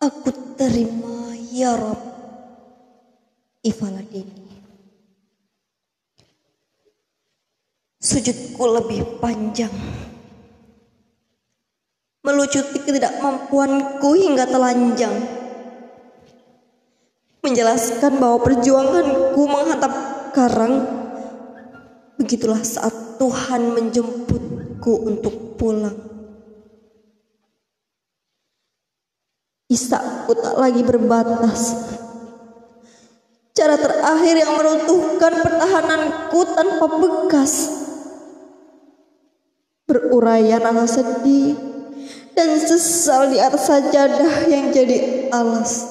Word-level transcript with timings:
Aku 0.00 0.32
terima 0.56 1.36
ya 1.52 1.76
Rob 1.76 2.00
Ifaladini 3.60 4.48
Sujudku 8.00 8.64
lebih 8.64 9.20
panjang. 9.20 9.68
Melucuti 12.24 12.80
ketidakmampuanku 12.80 14.08
hingga 14.16 14.48
telanjang. 14.48 15.20
Menjelaskan 17.44 18.16
bahwa 18.16 18.40
perjuanganku 18.40 19.42
menghantam 19.44 19.92
karang 20.32 20.74
Begitulah 22.16 22.64
saat 22.64 23.20
Tuhan 23.20 23.76
menjemputku 23.76 24.92
untuk 25.04 25.60
pulang 25.60 26.19
Isaku 29.70 30.34
tak 30.34 30.58
lagi 30.58 30.82
berbatas. 30.82 31.78
Cara 33.54 33.78
terakhir 33.78 34.34
yang 34.34 34.58
meruntuhkan 34.58 35.46
pertahananku 35.46 36.40
tanpa 36.58 36.86
bekas. 36.98 37.70
Beruraian 39.86 40.58
rasa 40.58 41.06
sedih 41.06 41.54
dan 42.34 42.58
sesal 42.58 43.30
di 43.30 43.38
atas 43.38 43.70
sajadah 43.70 44.50
yang 44.50 44.74
jadi 44.74 45.30
alas. 45.30 45.86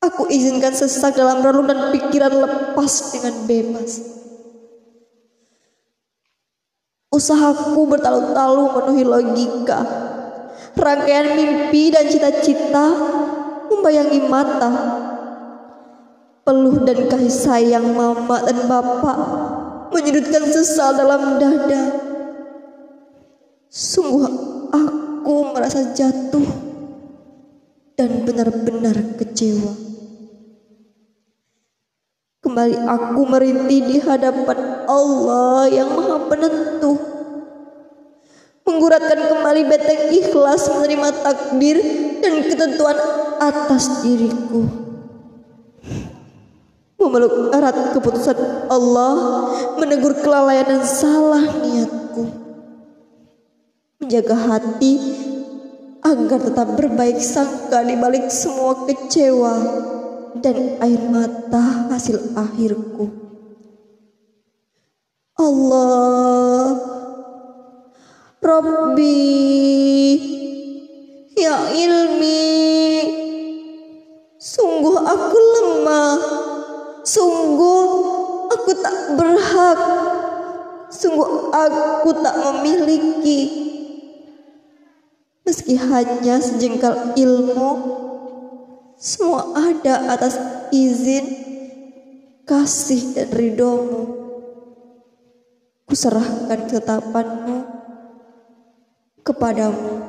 Aku 0.00 0.24
izinkan 0.32 0.72
sesak 0.72 1.20
dalam 1.20 1.44
relung 1.44 1.68
dan 1.68 1.92
pikiran 1.92 2.32
lepas 2.32 3.12
dengan 3.12 3.44
bebas. 3.44 4.00
Usahaku 7.12 7.82
bertalu-talu 7.92 8.62
memenuhi 8.72 9.04
logika 9.04 10.07
Rangkaian 10.76 11.36
mimpi 11.36 11.88
dan 11.88 12.08
cita-cita 12.08 12.86
membayangi 13.68 14.20
mata. 14.26 14.72
Peluh 16.44 16.80
dan 16.84 17.08
kasih 17.12 17.32
sayang 17.32 17.92
mama 17.92 18.40
dan 18.40 18.64
bapak 18.64 19.18
menyudutkan 19.92 20.44
sesal 20.48 20.96
dalam 20.96 21.36
dada. 21.36 21.82
Sungguh 23.68 24.24
aku 24.72 25.34
merasa 25.52 25.92
jatuh 25.92 26.44
dan 28.00 28.24
benar-benar 28.24 28.96
kecewa. 29.20 29.76
Kembali 32.38 32.80
aku 32.80 33.20
merintih 33.28 33.80
di 33.84 33.96
hadapan 34.00 34.88
Allah 34.88 35.68
yang 35.68 35.92
maha 35.92 36.16
penentu 36.32 37.17
mengguratkan 38.68 39.32
kembali 39.32 39.62
beteng 39.64 40.12
ikhlas 40.12 40.68
menerima 40.68 41.08
takdir 41.24 41.76
dan 42.20 42.44
ketentuan 42.44 42.98
atas 43.40 44.04
diriku. 44.04 44.68
Memeluk 47.00 47.56
erat 47.56 47.96
keputusan 47.96 48.68
Allah, 48.68 49.14
menegur 49.80 50.12
kelalaian 50.20 50.68
dan 50.68 50.82
salah 50.84 51.40
niatku. 51.64 52.28
Menjaga 54.04 54.36
hati 54.36 55.00
agar 56.04 56.38
tetap 56.42 56.68
berbaik 56.76 57.18
sangka 57.24 57.80
di 57.86 57.96
balik 57.96 58.28
semua 58.28 58.84
kecewa 58.84 59.54
dan 60.44 60.76
air 60.84 61.02
mata 61.08 61.88
hasil 61.88 62.36
akhirku. 62.36 63.08
Allah 65.38 66.87
Rabbi 68.48 69.28
Ya 71.36 71.68
ilmi 71.68 72.48
Sungguh 74.40 74.96
aku 75.04 75.36
lemah 75.36 76.16
Sungguh 77.04 77.84
aku 78.48 78.70
tak 78.80 78.96
berhak 79.20 79.78
Sungguh 80.88 81.52
aku 81.52 82.10
tak 82.24 82.40
memiliki. 82.40 83.68
Meski 85.44 85.76
hanya 85.76 86.40
sejengkal 86.40 87.12
ilmu 87.20 87.70
Semua 88.96 89.52
ada 89.52 90.16
atas 90.16 90.40
izin 90.72 91.36
Kasih 92.48 93.12
dan 93.12 93.28
ridomu 93.28 94.16
Kuserahkan 95.84 96.64
ketetapanmu 96.68 97.57
kepadamu, 99.28 100.00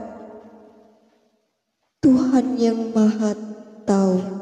Tuhan 1.99 2.55
yang 2.55 2.79
Maha 2.95 3.35
Tahu. 3.83 4.38